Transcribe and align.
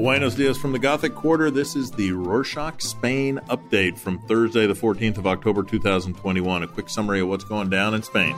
Buenos 0.00 0.34
dias 0.34 0.56
from 0.56 0.72
the 0.72 0.78
Gothic 0.78 1.14
Quarter. 1.14 1.50
This 1.50 1.76
is 1.76 1.90
the 1.90 2.12
Rorschach 2.12 2.80
Spain 2.80 3.38
update 3.50 3.98
from 3.98 4.18
Thursday, 4.18 4.66
the 4.66 4.72
14th 4.72 5.18
of 5.18 5.26
October, 5.26 5.62
2021. 5.62 6.62
A 6.62 6.66
quick 6.66 6.88
summary 6.88 7.20
of 7.20 7.28
what's 7.28 7.44
going 7.44 7.68
down 7.68 7.92
in 7.92 8.02
Spain. 8.02 8.34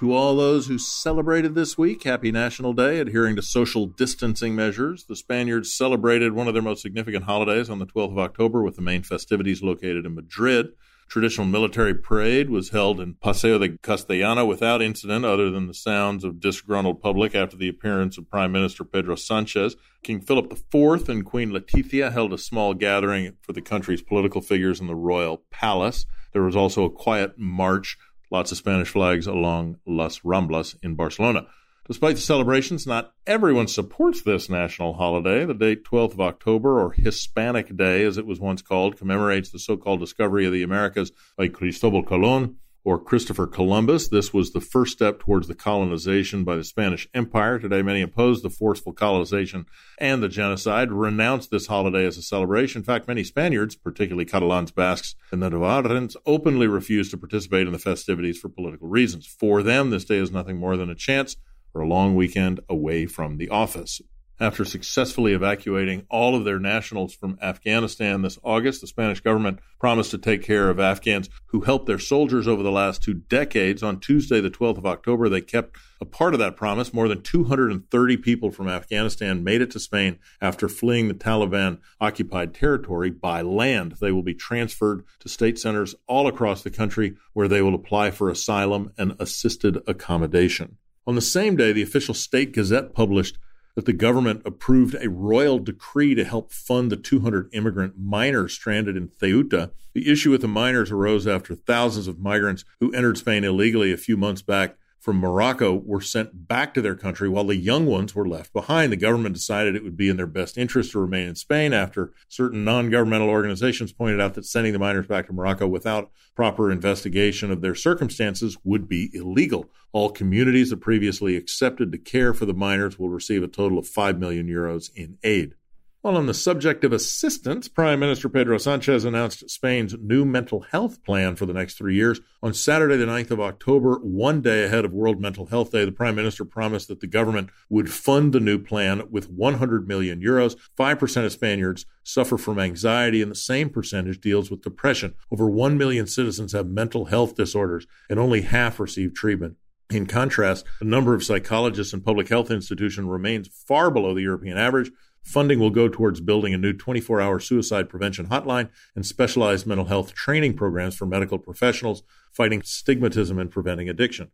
To 0.00 0.14
all 0.14 0.34
those 0.34 0.66
who 0.66 0.78
celebrated 0.78 1.54
this 1.54 1.76
week, 1.76 2.04
happy 2.04 2.32
National 2.32 2.72
Day, 2.72 3.00
adhering 3.00 3.36
to 3.36 3.42
social 3.42 3.84
distancing 3.84 4.56
measures. 4.56 5.04
The 5.04 5.14
Spaniards 5.14 5.76
celebrated 5.76 6.32
one 6.32 6.48
of 6.48 6.54
their 6.54 6.62
most 6.62 6.80
significant 6.80 7.24
holidays 7.24 7.68
on 7.68 7.80
the 7.80 7.86
12th 7.86 8.12
of 8.12 8.18
October 8.18 8.62
with 8.62 8.76
the 8.76 8.80
main 8.80 9.02
festivities 9.02 9.62
located 9.62 10.06
in 10.06 10.14
Madrid 10.14 10.68
traditional 11.10 11.46
military 11.46 11.92
parade 11.92 12.48
was 12.48 12.70
held 12.70 13.00
in 13.00 13.14
Paseo 13.14 13.58
de 13.58 13.76
Castellana 13.78 14.46
without 14.46 14.80
incident 14.80 15.24
other 15.24 15.50
than 15.50 15.66
the 15.66 15.74
sounds 15.74 16.22
of 16.22 16.40
disgruntled 16.40 17.02
public 17.02 17.34
after 17.34 17.56
the 17.56 17.68
appearance 17.68 18.16
of 18.16 18.30
Prime 18.30 18.52
Minister 18.52 18.84
Pedro 18.84 19.16
Sanchez. 19.16 19.74
King 20.04 20.20
Philip 20.20 20.52
IV 20.52 21.08
and 21.08 21.26
Queen 21.26 21.50
Letizia 21.50 22.12
held 22.12 22.32
a 22.32 22.38
small 22.38 22.74
gathering 22.74 23.36
for 23.42 23.52
the 23.52 23.60
country's 23.60 24.02
political 24.02 24.40
figures 24.40 24.80
in 24.80 24.86
the 24.86 24.94
royal 24.94 25.42
palace. 25.50 26.06
There 26.32 26.44
was 26.44 26.54
also 26.54 26.84
a 26.84 26.90
quiet 26.90 27.36
march, 27.36 27.98
lots 28.30 28.52
of 28.52 28.58
Spanish 28.58 28.88
flags 28.88 29.26
along 29.26 29.78
Las 29.86 30.20
Ramblas 30.20 30.76
in 30.82 30.94
Barcelona. 30.94 31.46
Despite 31.86 32.14
the 32.14 32.22
celebrations, 32.22 32.86
not 32.86 33.12
everyone 33.26 33.66
supports 33.66 34.22
this 34.22 34.48
national 34.48 34.94
holiday. 34.94 35.44
The 35.44 35.54
date 35.54 35.84
12th 35.84 36.12
of 36.12 36.20
October, 36.20 36.80
or 36.80 36.92
Hispanic 36.92 37.76
Day 37.76 38.04
as 38.04 38.16
it 38.16 38.26
was 38.26 38.38
once 38.38 38.62
called, 38.62 38.96
commemorates 38.96 39.50
the 39.50 39.58
so 39.58 39.76
called 39.76 39.98
discovery 39.98 40.46
of 40.46 40.52
the 40.52 40.62
Americas 40.62 41.10
by 41.36 41.48
Cristobal 41.48 42.04
Colon 42.04 42.58
or 42.84 42.98
Christopher 42.98 43.46
Columbus. 43.46 44.08
This 44.08 44.32
was 44.32 44.52
the 44.52 44.60
first 44.60 44.92
step 44.92 45.20
towards 45.20 45.48
the 45.48 45.54
colonization 45.54 46.44
by 46.44 46.56
the 46.56 46.64
Spanish 46.64 47.08
Empire. 47.14 47.58
Today, 47.58 47.82
many 47.82 48.02
oppose 48.02 48.42
the 48.42 48.50
forceful 48.50 48.92
colonization 48.92 49.66
and 49.98 50.22
the 50.22 50.28
genocide, 50.28 50.90
renounce 50.90 51.46
this 51.46 51.66
holiday 51.66 52.06
as 52.06 52.16
a 52.16 52.22
celebration. 52.22 52.80
In 52.80 52.84
fact, 52.84 53.08
many 53.08 53.24
Spaniards, 53.24 53.76
particularly 53.76 54.24
Catalans, 54.24 54.70
Basques, 54.70 55.14
and 55.30 55.42
the 55.42 55.50
Navarrans, 55.50 56.16
openly 56.26 56.66
refuse 56.66 57.10
to 57.10 57.18
participate 57.18 57.66
in 57.66 57.72
the 57.72 57.78
festivities 57.78 58.38
for 58.38 58.48
political 58.48 58.88
reasons. 58.88 59.26
For 59.26 59.62
them, 59.62 59.90
this 59.90 60.04
day 60.04 60.16
is 60.16 60.30
nothing 60.30 60.56
more 60.56 60.76
than 60.76 60.90
a 60.90 60.94
chance 60.94 61.36
for 61.72 61.80
a 61.80 61.88
long 61.88 62.16
weekend 62.16 62.60
away 62.68 63.06
from 63.06 63.36
the 63.36 63.48
office. 63.48 64.00
After 64.42 64.64
successfully 64.64 65.34
evacuating 65.34 66.06
all 66.08 66.34
of 66.34 66.46
their 66.46 66.58
nationals 66.58 67.14
from 67.14 67.38
Afghanistan 67.42 68.22
this 68.22 68.38
August, 68.42 68.80
the 68.80 68.86
Spanish 68.86 69.20
government 69.20 69.58
promised 69.78 70.12
to 70.12 70.18
take 70.18 70.42
care 70.42 70.70
of 70.70 70.80
Afghans 70.80 71.28
who 71.48 71.60
helped 71.60 71.84
their 71.84 71.98
soldiers 71.98 72.48
over 72.48 72.62
the 72.62 72.70
last 72.70 73.02
two 73.02 73.12
decades. 73.12 73.82
On 73.82 74.00
Tuesday, 74.00 74.40
the 74.40 74.50
12th 74.50 74.78
of 74.78 74.86
October, 74.86 75.28
they 75.28 75.42
kept 75.42 75.76
a 76.00 76.06
part 76.06 76.32
of 76.32 76.40
that 76.40 76.56
promise. 76.56 76.94
More 76.94 77.06
than 77.06 77.20
230 77.20 78.16
people 78.16 78.50
from 78.50 78.66
Afghanistan 78.66 79.44
made 79.44 79.60
it 79.60 79.72
to 79.72 79.78
Spain 79.78 80.18
after 80.40 80.70
fleeing 80.70 81.08
the 81.08 81.14
Taliban 81.14 81.78
occupied 82.00 82.54
territory 82.54 83.10
by 83.10 83.42
land. 83.42 83.96
They 84.00 84.10
will 84.10 84.22
be 84.22 84.32
transferred 84.32 85.04
to 85.18 85.28
state 85.28 85.58
centers 85.58 85.94
all 86.06 86.26
across 86.26 86.62
the 86.62 86.70
country 86.70 87.14
where 87.34 87.48
they 87.48 87.60
will 87.60 87.74
apply 87.74 88.10
for 88.10 88.30
asylum 88.30 88.92
and 88.96 89.16
assisted 89.18 89.82
accommodation. 89.86 90.78
On 91.06 91.14
the 91.14 91.20
same 91.20 91.56
day, 91.56 91.72
the 91.72 91.82
official 91.82 92.14
State 92.14 92.52
Gazette 92.52 92.94
published 92.94 93.36
that 93.74 93.86
the 93.86 93.92
government 93.92 94.42
approved 94.44 94.96
a 95.00 95.08
royal 95.08 95.58
decree 95.58 96.14
to 96.14 96.24
help 96.24 96.52
fund 96.52 96.90
the 96.90 96.96
200 96.96 97.48
immigrant 97.52 97.94
minors 97.98 98.52
stranded 98.52 98.96
in 98.96 99.08
Ceuta. 99.08 99.70
The 99.94 100.10
issue 100.10 100.30
with 100.30 100.40
the 100.40 100.48
minors 100.48 100.90
arose 100.90 101.26
after 101.26 101.54
thousands 101.54 102.08
of 102.08 102.18
migrants 102.18 102.64
who 102.80 102.92
entered 102.92 103.18
Spain 103.18 103.44
illegally 103.44 103.92
a 103.92 103.96
few 103.96 104.16
months 104.16 104.42
back 104.42 104.76
from 105.00 105.16
Morocco 105.16 105.74
were 105.74 106.02
sent 106.02 106.46
back 106.46 106.74
to 106.74 106.82
their 106.82 106.94
country 106.94 107.28
while 107.28 107.44
the 107.44 107.56
young 107.56 107.86
ones 107.86 108.14
were 108.14 108.28
left 108.28 108.52
behind. 108.52 108.92
The 108.92 108.96
government 108.96 109.34
decided 109.34 109.74
it 109.74 109.82
would 109.82 109.96
be 109.96 110.10
in 110.10 110.18
their 110.18 110.26
best 110.26 110.58
interest 110.58 110.92
to 110.92 111.00
remain 111.00 111.26
in 111.26 111.34
Spain 111.34 111.72
after 111.72 112.12
certain 112.28 112.64
non 112.64 112.90
governmental 112.90 113.30
organizations 113.30 113.92
pointed 113.92 114.20
out 114.20 114.34
that 114.34 114.44
sending 114.44 114.74
the 114.74 114.78
minors 114.78 115.06
back 115.06 115.26
to 115.26 115.32
Morocco 115.32 115.66
without 115.66 116.10
proper 116.36 116.70
investigation 116.70 117.50
of 117.50 117.62
their 117.62 117.74
circumstances 117.74 118.58
would 118.62 118.88
be 118.88 119.10
illegal. 119.14 119.70
All 119.92 120.10
communities 120.10 120.70
that 120.70 120.80
previously 120.80 121.34
accepted 121.34 121.90
to 121.92 121.98
care 121.98 122.34
for 122.34 122.44
the 122.44 122.54
minors 122.54 122.98
will 122.98 123.08
receive 123.08 123.42
a 123.42 123.48
total 123.48 123.78
of 123.78 123.88
5 123.88 124.18
million 124.18 124.46
euros 124.46 124.90
in 124.94 125.16
aid. 125.22 125.54
While 126.02 126.16
on 126.16 126.24
the 126.24 126.32
subject 126.32 126.82
of 126.82 126.94
assistance, 126.94 127.68
Prime 127.68 128.00
Minister 128.00 128.30
Pedro 128.30 128.56
Sanchez 128.56 129.04
announced 129.04 129.50
Spain's 129.50 129.94
new 130.00 130.24
mental 130.24 130.62
health 130.62 131.04
plan 131.04 131.36
for 131.36 131.44
the 131.44 131.52
next 131.52 131.74
three 131.74 131.94
years. 131.94 132.22
On 132.42 132.54
Saturday, 132.54 132.96
the 132.96 133.04
9th 133.04 133.32
of 133.32 133.40
October, 133.40 133.96
one 133.96 134.40
day 134.40 134.64
ahead 134.64 134.86
of 134.86 134.94
World 134.94 135.20
Mental 135.20 135.44
Health 135.44 135.72
Day, 135.72 135.84
the 135.84 135.92
Prime 135.92 136.14
Minister 136.14 136.46
promised 136.46 136.88
that 136.88 137.00
the 137.00 137.06
government 137.06 137.50
would 137.68 137.92
fund 137.92 138.32
the 138.32 138.40
new 138.40 138.58
plan 138.58 139.02
with 139.10 139.28
100 139.28 139.86
million 139.86 140.22
euros. 140.22 140.56
5% 140.78 141.26
of 141.26 141.32
Spaniards 141.32 141.84
suffer 142.02 142.38
from 142.38 142.58
anxiety, 142.58 143.20
and 143.20 143.30
the 143.30 143.36
same 143.36 143.68
percentage 143.68 144.22
deals 144.22 144.50
with 144.50 144.62
depression. 144.62 145.12
Over 145.30 145.50
1 145.50 145.76
million 145.76 146.06
citizens 146.06 146.52
have 146.52 146.66
mental 146.66 147.04
health 147.04 147.34
disorders, 147.34 147.86
and 148.08 148.18
only 148.18 148.40
half 148.40 148.80
receive 148.80 149.12
treatment. 149.12 149.58
In 149.90 150.06
contrast, 150.06 150.64
the 150.78 150.84
number 150.84 151.14
of 151.14 151.24
psychologists 151.24 151.92
in 151.92 152.00
public 152.00 152.28
health 152.28 152.48
institutions 152.50 153.08
remains 153.08 153.48
far 153.48 153.90
below 153.90 154.14
the 154.14 154.22
European 154.22 154.56
average. 154.56 154.92
Funding 155.22 155.58
will 155.60 155.70
go 155.70 155.88
towards 155.88 156.20
building 156.20 156.54
a 156.54 156.58
new 156.58 156.72
24 156.72 157.20
hour 157.20 157.38
suicide 157.38 157.88
prevention 157.88 158.26
hotline 158.28 158.68
and 158.96 159.06
specialized 159.06 159.66
mental 159.66 159.86
health 159.86 160.14
training 160.14 160.54
programs 160.54 160.96
for 160.96 161.06
medical 161.06 161.38
professionals 161.38 162.02
fighting 162.32 162.62
stigmatism 162.62 163.40
and 163.40 163.50
preventing 163.50 163.88
addiction. 163.88 164.30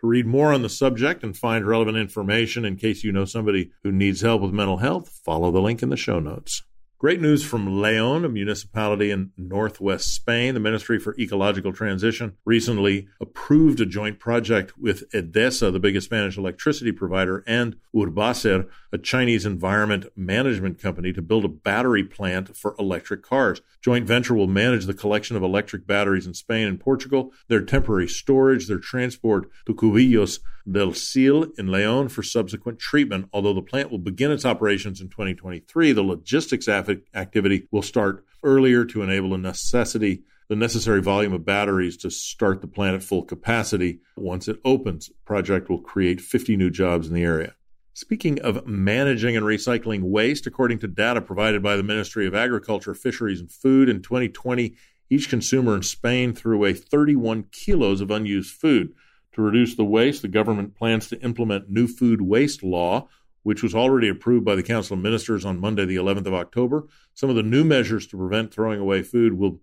To 0.00 0.06
read 0.06 0.26
more 0.26 0.52
on 0.52 0.62
the 0.62 0.68
subject 0.68 1.22
and 1.22 1.36
find 1.36 1.66
relevant 1.66 1.98
information 1.98 2.64
in 2.64 2.76
case 2.76 3.04
you 3.04 3.12
know 3.12 3.26
somebody 3.26 3.70
who 3.82 3.92
needs 3.92 4.22
help 4.22 4.40
with 4.40 4.52
mental 4.52 4.78
health, 4.78 5.20
follow 5.24 5.50
the 5.50 5.60
link 5.60 5.82
in 5.82 5.90
the 5.90 5.96
show 5.96 6.20
notes. 6.20 6.62
Great 7.00 7.22
news 7.22 7.42
from 7.42 7.80
Leon, 7.80 8.26
a 8.26 8.28
municipality 8.28 9.10
in 9.10 9.32
northwest 9.38 10.14
Spain. 10.14 10.52
The 10.52 10.60
Ministry 10.60 10.98
for 10.98 11.16
Ecological 11.18 11.72
Transition 11.72 12.36
recently 12.44 13.08
approved 13.18 13.80
a 13.80 13.86
joint 13.86 14.18
project 14.18 14.76
with 14.76 15.10
Endesa, 15.12 15.72
the 15.72 15.80
biggest 15.80 16.04
Spanish 16.04 16.36
electricity 16.36 16.92
provider, 16.92 17.42
and 17.46 17.76
Urbaser, 17.96 18.68
a 18.92 18.98
Chinese 18.98 19.46
environment 19.46 20.08
management 20.14 20.78
company, 20.78 21.10
to 21.14 21.22
build 21.22 21.46
a 21.46 21.48
battery 21.48 22.04
plant 22.04 22.54
for 22.54 22.76
electric 22.78 23.22
cars. 23.22 23.62
Joint 23.80 24.06
venture 24.06 24.34
will 24.34 24.46
manage 24.46 24.84
the 24.84 24.92
collection 24.92 25.36
of 25.36 25.42
electric 25.42 25.86
batteries 25.86 26.26
in 26.26 26.34
Spain 26.34 26.68
and 26.68 26.78
Portugal, 26.78 27.32
their 27.48 27.62
temporary 27.62 28.08
storage, 28.08 28.66
their 28.66 28.78
transport 28.78 29.48
to 29.64 29.74
Cubillos 29.74 30.40
del 30.70 30.92
Sil 30.92 31.48
in 31.56 31.70
Leon 31.70 32.08
for 32.08 32.22
subsequent 32.22 32.78
treatment. 32.78 33.28
Although 33.32 33.54
the 33.54 33.62
plant 33.62 33.90
will 33.90 33.98
begin 33.98 34.30
its 34.30 34.44
operations 34.44 35.00
in 35.00 35.08
2023, 35.08 35.92
the 35.92 36.02
logistics 36.02 36.68
activity 37.14 37.68
will 37.70 37.82
start 37.82 38.24
earlier 38.42 38.84
to 38.86 39.02
enable 39.02 39.34
a 39.34 39.38
necessity 39.38 40.22
the 40.50 40.56
necessary 40.56 41.00
volume 41.00 41.32
of 41.32 41.44
batteries 41.44 41.96
to 41.96 42.10
start 42.10 42.60
the 42.60 42.66
plant 42.66 42.96
at 42.96 43.04
full 43.04 43.22
capacity. 43.22 44.00
Once 44.16 44.48
it 44.48 44.60
opens, 44.64 45.06
the 45.06 45.14
project 45.24 45.70
will 45.70 45.80
create 45.80 46.20
50 46.20 46.56
new 46.56 46.70
jobs 46.70 47.06
in 47.06 47.14
the 47.14 47.22
area. 47.22 47.54
Speaking 47.94 48.40
of 48.40 48.66
managing 48.66 49.36
and 49.36 49.46
recycling 49.46 50.02
waste, 50.02 50.48
according 50.48 50.80
to 50.80 50.88
data 50.88 51.20
provided 51.20 51.62
by 51.62 51.76
the 51.76 51.84
Ministry 51.84 52.26
of 52.26 52.34
Agriculture, 52.34 52.94
Fisheries 52.94 53.38
and 53.38 53.48
Food 53.48 53.88
in 53.88 54.02
2020, 54.02 54.74
each 55.08 55.28
consumer 55.28 55.76
in 55.76 55.84
Spain 55.84 56.34
threw 56.34 56.56
away 56.56 56.72
31 56.72 57.44
kilos 57.52 58.00
of 58.00 58.10
unused 58.10 58.52
food. 58.52 58.92
To 59.34 59.42
reduce 59.42 59.76
the 59.76 59.84
waste, 59.84 60.22
the 60.22 60.28
government 60.28 60.74
plans 60.74 61.06
to 61.10 61.20
implement 61.20 61.70
new 61.70 61.86
food 61.86 62.22
waste 62.22 62.64
law, 62.64 63.08
which 63.42 63.62
was 63.62 63.74
already 63.74 64.08
approved 64.08 64.44
by 64.44 64.54
the 64.54 64.62
Council 64.62 64.94
of 64.94 65.02
Ministers 65.02 65.44
on 65.44 65.60
Monday, 65.60 65.84
the 65.84 65.96
11th 65.96 66.26
of 66.26 66.34
October. 66.34 66.86
Some 67.14 67.30
of 67.30 67.36
the 67.36 67.42
new 67.42 67.64
measures 67.64 68.06
to 68.08 68.16
prevent 68.16 68.52
throwing 68.52 68.80
away 68.80 69.02
food 69.02 69.34
will 69.34 69.60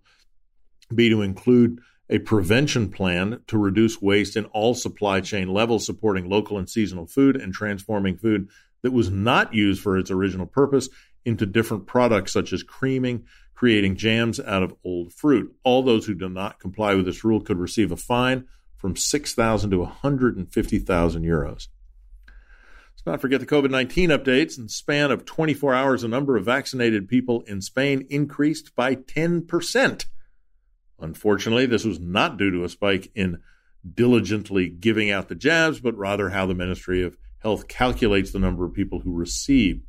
be 0.94 1.10
to 1.10 1.22
include 1.22 1.80
a 2.10 2.20
prevention 2.20 2.90
plan 2.90 3.42
to 3.48 3.58
reduce 3.58 4.02
waste 4.02 4.38
in 4.38 4.46
all 4.46 4.74
supply 4.74 5.20
chain 5.20 5.50
levels, 5.50 5.86
supporting 5.86 6.30
local 6.30 6.58
and 6.58 6.70
seasonal 6.70 7.06
food 7.06 7.36
and 7.36 7.54
transforming 7.54 8.18
food 8.18 8.50
that 8.82 8.94
was 8.94 9.10
not 9.10 9.54
used 9.54 9.82
for 9.82 9.98
its 9.98 10.10
original 10.10 10.46
purpose 10.46 10.88
into 11.26 11.46
different 11.46 11.86
products 11.86 12.32
such 12.32 12.54
as 12.54 12.64
creaming, 12.64 13.26
creating 13.54 13.98
jams 13.98 14.40
out 14.40 14.64
of 14.64 14.74
old 14.86 15.12
fruit. 15.12 15.54
All 15.64 15.84
those 15.84 16.06
who 16.06 16.14
do 16.14 16.30
not 16.30 16.60
comply 16.60 16.96
with 16.96 17.06
this 17.06 17.24
rule 17.24 17.42
could 17.42 17.58
receive 17.58 17.92
a 17.92 17.98
fine 17.98 18.46
from 18.78 18.96
6,000 18.96 19.72
to 19.72 19.80
150,000 19.80 21.24
euros. 21.24 21.68
Not 23.08 23.22
forget 23.22 23.40
the 23.40 23.46
COVID 23.46 23.72
19 23.72 24.10
updates. 24.10 24.58
In 24.58 24.66
the 24.66 24.70
span 24.70 25.12
of 25.12 25.24
24 25.24 25.74
hours, 25.74 26.02
the 26.02 26.10
number 26.10 26.36
of 26.36 26.44
vaccinated 26.44 27.08
people 27.08 27.40
in 27.48 27.62
Spain 27.62 28.06
increased 28.10 28.76
by 28.76 28.96
10%. 28.96 30.06
Unfortunately, 31.00 31.66
this 31.66 31.86
was 31.86 32.02
not 32.02 32.38
due 32.38 32.52
to 32.52 32.66
a 32.66 32.70
spike 32.70 33.10
in 33.16 33.40
diligently 33.90 34.68
giving 34.68 35.10
out 35.10 35.30
the 35.30 35.36
jabs, 35.36 35.80
but 35.80 35.98
rather 35.98 36.32
how 36.32 36.46
the 36.46 36.54
Ministry 36.54 37.02
of 37.02 37.16
Health 37.40 37.70
calculates 37.70 38.32
the 38.32 38.40
number 38.40 38.66
of 38.66 38.74
people 38.74 39.00
who 39.00 39.14
receive. 39.14 39.84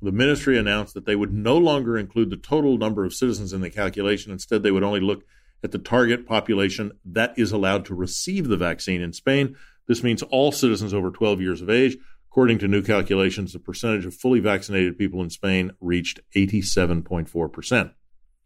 The 0.00 0.10
ministry 0.10 0.56
announced 0.56 0.94
that 0.94 1.04
they 1.04 1.16
would 1.16 1.34
no 1.34 1.58
longer 1.58 1.98
include 1.98 2.30
the 2.30 2.38
total 2.38 2.78
number 2.78 3.04
of 3.04 3.12
citizens 3.12 3.52
in 3.52 3.60
the 3.60 3.68
calculation. 3.68 4.32
Instead, 4.32 4.62
they 4.62 4.70
would 4.70 4.82
only 4.82 5.00
look 5.00 5.24
at 5.62 5.72
the 5.72 5.78
target 5.78 6.26
population 6.26 6.92
that 7.04 7.34
is 7.38 7.52
allowed 7.52 7.84
to 7.86 7.94
receive 7.94 8.48
the 8.48 8.56
vaccine 8.56 9.02
in 9.02 9.12
Spain. 9.12 9.54
This 9.86 10.02
means 10.02 10.22
all 10.22 10.50
citizens 10.50 10.94
over 10.94 11.10
12 11.10 11.42
years 11.42 11.60
of 11.60 11.68
age. 11.68 11.98
According 12.34 12.58
to 12.58 12.66
new 12.66 12.82
calculations, 12.82 13.52
the 13.52 13.60
percentage 13.60 14.04
of 14.04 14.12
fully 14.12 14.40
vaccinated 14.40 14.98
people 14.98 15.22
in 15.22 15.30
Spain 15.30 15.70
reached 15.80 16.18
87.4%. 16.34 17.92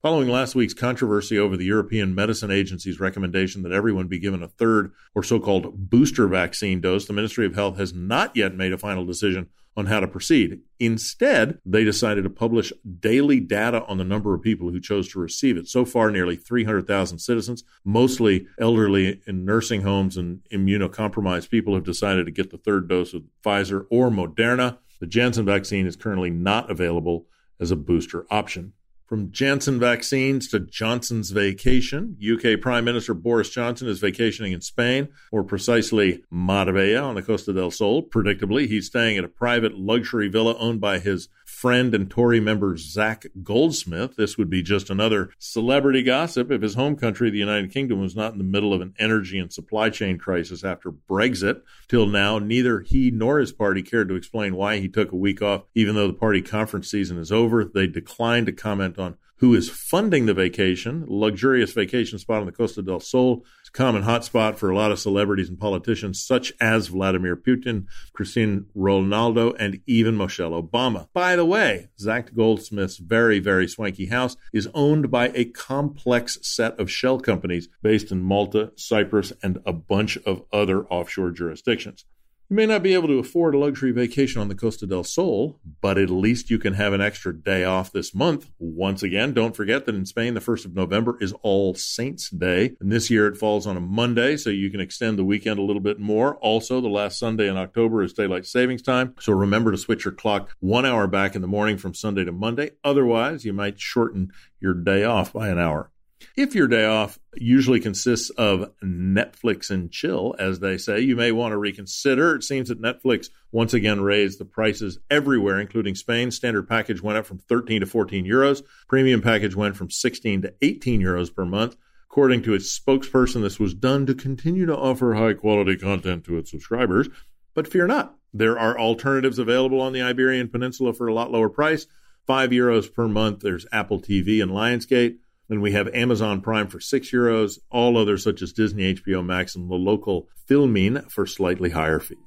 Following 0.02 0.28
last 0.28 0.54
week's 0.54 0.74
controversy 0.74 1.38
over 1.38 1.56
the 1.56 1.64
European 1.64 2.14
Medicine 2.14 2.50
Agency's 2.50 3.00
recommendation 3.00 3.62
that 3.62 3.72
everyone 3.72 4.06
be 4.06 4.18
given 4.18 4.42
a 4.42 4.48
third 4.48 4.92
or 5.14 5.22
so 5.22 5.40
called 5.40 5.88
booster 5.88 6.28
vaccine 6.28 6.82
dose, 6.82 7.06
the 7.06 7.14
Ministry 7.14 7.46
of 7.46 7.54
Health 7.54 7.78
has 7.78 7.94
not 7.94 8.36
yet 8.36 8.54
made 8.54 8.74
a 8.74 8.78
final 8.78 9.06
decision 9.06 9.48
on 9.78 9.86
how 9.86 10.00
to 10.00 10.08
proceed. 10.08 10.58
Instead, 10.80 11.60
they 11.64 11.84
decided 11.84 12.24
to 12.24 12.30
publish 12.30 12.72
daily 12.98 13.38
data 13.38 13.84
on 13.84 13.96
the 13.96 14.02
number 14.02 14.34
of 14.34 14.42
people 14.42 14.70
who 14.70 14.80
chose 14.80 15.08
to 15.08 15.20
receive 15.20 15.56
it. 15.56 15.68
So 15.68 15.84
far, 15.84 16.10
nearly 16.10 16.34
300,000 16.34 17.20
citizens, 17.20 17.62
mostly 17.84 18.48
elderly 18.58 19.20
in 19.24 19.44
nursing 19.44 19.82
homes 19.82 20.16
and 20.16 20.40
immunocompromised 20.52 21.48
people, 21.48 21.76
have 21.76 21.84
decided 21.84 22.26
to 22.26 22.32
get 22.32 22.50
the 22.50 22.58
third 22.58 22.88
dose 22.88 23.14
of 23.14 23.22
Pfizer 23.44 23.86
or 23.88 24.10
Moderna. 24.10 24.78
The 24.98 25.06
Janssen 25.06 25.44
vaccine 25.44 25.86
is 25.86 25.94
currently 25.94 26.30
not 26.30 26.68
available 26.68 27.26
as 27.60 27.70
a 27.70 27.76
booster 27.76 28.26
option. 28.32 28.72
From 29.08 29.32
Janssen 29.32 29.80
vaccines 29.80 30.48
to 30.48 30.60
Johnson's 30.60 31.30
vacation, 31.30 32.18
UK 32.22 32.60
Prime 32.60 32.84
Minister 32.84 33.14
Boris 33.14 33.48
Johnson 33.48 33.88
is 33.88 34.00
vacationing 34.00 34.52
in 34.52 34.60
Spain, 34.60 35.08
or 35.32 35.42
precisely 35.42 36.24
Marbella 36.30 37.00
on 37.00 37.14
the 37.14 37.22
Costa 37.22 37.54
del 37.54 37.70
Sol. 37.70 38.02
Predictably, 38.02 38.68
he's 38.68 38.84
staying 38.84 39.16
at 39.16 39.24
a 39.24 39.28
private 39.28 39.78
luxury 39.78 40.28
villa 40.28 40.58
owned 40.58 40.82
by 40.82 40.98
his 40.98 41.30
friend 41.48 41.94
and 41.94 42.10
Tory 42.10 42.40
member 42.40 42.76
Zac 42.76 43.26
Goldsmith. 43.42 44.16
This 44.16 44.36
would 44.36 44.50
be 44.50 44.62
just 44.62 44.90
another 44.90 45.30
celebrity 45.38 46.02
gossip 46.02 46.52
if 46.52 46.62
his 46.62 46.74
home 46.74 46.94
country, 46.94 47.30
the 47.30 47.38
United 47.38 47.72
Kingdom, 47.72 48.00
was 48.00 48.14
not 48.14 48.32
in 48.32 48.38
the 48.38 48.44
middle 48.44 48.74
of 48.74 48.80
an 48.80 48.94
energy 48.98 49.38
and 49.38 49.52
supply 49.52 49.90
chain 49.90 50.18
crisis 50.18 50.62
after 50.62 50.92
Brexit. 50.92 51.62
Till 51.88 52.06
now, 52.06 52.38
neither 52.38 52.80
he 52.80 53.10
nor 53.10 53.38
his 53.38 53.50
party 53.50 53.82
cared 53.82 54.08
to 54.10 54.14
explain 54.14 54.54
why 54.54 54.78
he 54.78 54.88
took 54.88 55.10
a 55.10 55.16
week 55.16 55.40
off, 55.40 55.62
even 55.74 55.94
though 55.94 56.06
the 56.06 56.12
party 56.12 56.42
conference 56.42 56.90
season 56.90 57.18
is 57.18 57.32
over. 57.32 57.64
They 57.64 57.86
declined 57.86 58.46
to 58.46 58.52
comment 58.52 58.98
on 58.98 59.16
who 59.38 59.54
is 59.54 59.70
funding 59.70 60.26
the 60.26 60.34
vacation, 60.34 61.04
luxurious 61.06 61.72
vacation 61.72 62.18
spot 62.18 62.40
on 62.40 62.46
the 62.46 62.52
Costa 62.52 62.82
del 62.82 63.00
Sol. 63.00 63.44
It's 63.60 63.68
a 63.68 63.72
common 63.72 64.02
hotspot 64.02 64.56
for 64.56 64.70
a 64.70 64.76
lot 64.76 64.90
of 64.90 64.98
celebrities 64.98 65.48
and 65.48 65.58
politicians, 65.58 66.22
such 66.22 66.52
as 66.60 66.88
Vladimir 66.88 67.36
Putin, 67.36 67.86
Cristiano 68.12 68.64
Ronaldo, 68.76 69.54
and 69.58 69.80
even 69.86 70.16
Michelle 70.16 70.60
Obama. 70.60 71.08
By 71.12 71.36
the 71.36 71.44
way, 71.44 71.88
Zac 71.98 72.34
Goldsmith's 72.34 72.98
very, 72.98 73.38
very 73.38 73.68
swanky 73.68 74.06
house 74.06 74.36
is 74.52 74.68
owned 74.74 75.10
by 75.10 75.28
a 75.34 75.44
complex 75.44 76.38
set 76.42 76.78
of 76.78 76.90
shell 76.90 77.20
companies 77.20 77.68
based 77.82 78.10
in 78.10 78.22
Malta, 78.22 78.72
Cyprus, 78.76 79.32
and 79.42 79.58
a 79.64 79.72
bunch 79.72 80.16
of 80.18 80.42
other 80.52 80.84
offshore 80.86 81.30
jurisdictions. 81.30 82.04
You 82.50 82.56
may 82.56 82.64
not 82.64 82.82
be 82.82 82.94
able 82.94 83.08
to 83.08 83.18
afford 83.18 83.54
a 83.54 83.58
luxury 83.58 83.92
vacation 83.92 84.40
on 84.40 84.48
the 84.48 84.54
Costa 84.54 84.86
del 84.86 85.04
Sol, 85.04 85.60
but 85.82 85.98
at 85.98 86.08
least 86.08 86.48
you 86.48 86.58
can 86.58 86.72
have 86.72 86.94
an 86.94 87.00
extra 87.02 87.36
day 87.36 87.62
off 87.62 87.92
this 87.92 88.14
month. 88.14 88.48
Once 88.58 89.02
again, 89.02 89.34
don't 89.34 89.54
forget 89.54 89.84
that 89.84 89.94
in 89.94 90.06
Spain, 90.06 90.32
the 90.32 90.40
1st 90.40 90.64
of 90.64 90.74
November 90.74 91.18
is 91.20 91.34
All 91.42 91.74
Saints 91.74 92.30
Day, 92.30 92.74
and 92.80 92.90
this 92.90 93.10
year 93.10 93.26
it 93.26 93.36
falls 93.36 93.66
on 93.66 93.76
a 93.76 93.80
Monday, 93.80 94.38
so 94.38 94.48
you 94.48 94.70
can 94.70 94.80
extend 94.80 95.18
the 95.18 95.26
weekend 95.26 95.58
a 95.58 95.62
little 95.62 95.82
bit 95.82 96.00
more. 96.00 96.36
Also, 96.36 96.80
the 96.80 96.88
last 96.88 97.18
Sunday 97.18 97.50
in 97.50 97.58
October 97.58 98.02
is 98.02 98.14
daylight 98.14 98.46
savings 98.46 98.80
time, 98.80 99.14
so 99.20 99.34
remember 99.34 99.70
to 99.70 99.76
switch 99.76 100.06
your 100.06 100.14
clock 100.14 100.56
one 100.60 100.86
hour 100.86 101.06
back 101.06 101.34
in 101.34 101.42
the 101.42 101.48
morning 101.48 101.76
from 101.76 101.92
Sunday 101.92 102.24
to 102.24 102.32
Monday. 102.32 102.70
Otherwise, 102.82 103.44
you 103.44 103.52
might 103.52 103.78
shorten 103.78 104.32
your 104.58 104.72
day 104.72 105.04
off 105.04 105.34
by 105.34 105.48
an 105.50 105.58
hour. 105.58 105.90
If 106.36 106.54
your 106.54 106.68
day 106.68 106.84
off 106.84 107.18
usually 107.36 107.80
consists 107.80 108.30
of 108.30 108.72
Netflix 108.82 109.70
and 109.70 109.90
chill, 109.90 110.34
as 110.38 110.60
they 110.60 110.76
say, 110.76 111.00
you 111.00 111.16
may 111.16 111.32
want 111.32 111.52
to 111.52 111.58
reconsider. 111.58 112.34
It 112.34 112.44
seems 112.44 112.68
that 112.68 112.82
Netflix 112.82 113.28
once 113.52 113.72
again 113.72 114.00
raised 114.00 114.38
the 114.40 114.44
prices 114.44 114.98
everywhere, 115.10 115.60
including 115.60 115.94
Spain. 115.94 116.30
Standard 116.30 116.68
package 116.68 117.02
went 117.02 117.18
up 117.18 117.26
from 117.26 117.38
13 117.38 117.80
to 117.80 117.86
14 117.86 118.24
euros. 118.24 118.62
Premium 118.88 119.22
package 119.22 119.54
went 119.54 119.76
from 119.76 119.90
16 119.90 120.42
to 120.42 120.54
18 120.60 121.00
euros 121.00 121.32
per 121.32 121.44
month. 121.44 121.76
According 122.10 122.42
to 122.42 122.54
its 122.54 122.76
spokesperson, 122.78 123.42
this 123.42 123.60
was 123.60 123.74
done 123.74 124.06
to 124.06 124.14
continue 124.14 124.66
to 124.66 124.76
offer 124.76 125.14
high 125.14 125.34
quality 125.34 125.76
content 125.76 126.24
to 126.24 126.38
its 126.38 126.50
subscribers. 126.50 127.08
But 127.54 127.68
fear 127.68 127.86
not, 127.86 128.16
there 128.32 128.58
are 128.58 128.78
alternatives 128.78 129.38
available 129.38 129.80
on 129.80 129.92
the 129.92 130.02
Iberian 130.02 130.48
Peninsula 130.48 130.92
for 130.94 131.06
a 131.06 131.14
lot 131.14 131.30
lower 131.30 131.48
price. 131.48 131.86
Five 132.26 132.50
euros 132.50 132.92
per 132.92 133.08
month. 133.08 133.40
There's 133.40 133.66
Apple 133.72 134.00
TV 134.00 134.42
and 134.42 134.50
Lionsgate. 134.50 135.18
Then 135.48 135.60
we 135.60 135.72
have 135.72 135.88
Amazon 135.94 136.40
Prime 136.40 136.68
for 136.68 136.80
six 136.80 137.10
euros, 137.10 137.58
all 137.70 137.96
others 137.96 138.22
such 138.22 138.42
as 138.42 138.52
Disney, 138.52 138.94
HBO 138.94 139.24
Max, 139.24 139.56
and 139.56 139.70
the 139.70 139.74
local 139.74 140.28
Filmin 140.48 141.10
for 141.10 141.26
slightly 141.26 141.70
higher 141.70 142.00
fees. 142.00 142.18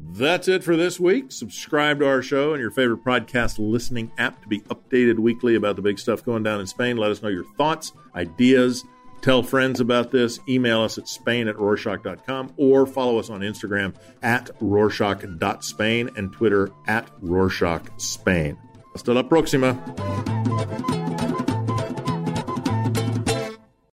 That's 0.00 0.46
it 0.48 0.62
for 0.62 0.76
this 0.76 1.00
week. 1.00 1.32
Subscribe 1.32 1.98
to 2.00 2.06
our 2.06 2.22
show 2.22 2.52
and 2.52 2.60
your 2.60 2.70
favorite 2.70 3.04
podcast 3.04 3.56
listening 3.58 4.12
app 4.16 4.40
to 4.42 4.48
be 4.48 4.60
updated 4.60 5.18
weekly 5.18 5.56
about 5.56 5.76
the 5.76 5.82
big 5.82 5.98
stuff 5.98 6.24
going 6.24 6.42
down 6.42 6.60
in 6.60 6.66
Spain. 6.66 6.96
Let 6.96 7.10
us 7.10 7.22
know 7.22 7.28
your 7.28 7.44
thoughts, 7.56 7.92
ideas. 8.14 8.84
Tell 9.22 9.42
friends 9.42 9.80
about 9.80 10.12
this. 10.12 10.38
Email 10.48 10.82
us 10.82 10.96
at 10.98 11.08
spain 11.08 11.48
at 11.48 11.56
rorschach.com 11.56 12.54
or 12.56 12.86
follow 12.86 13.18
us 13.18 13.30
on 13.30 13.40
Instagram 13.40 13.94
at 14.22 14.50
rorschach.spain 14.60 16.10
and 16.16 16.32
Twitter 16.32 16.70
at 16.86 17.10
rorschachspain. 17.20 18.56
Hasta 18.94 19.12
la 19.12 19.22
próxima. 19.22 20.97